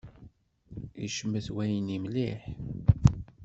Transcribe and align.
Icmet 1.05 1.47
wayenni 1.55 1.97
mliḥ. 2.03 2.41